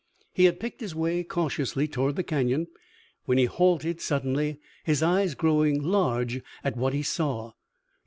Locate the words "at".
6.63-6.75